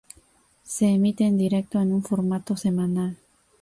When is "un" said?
1.93-2.01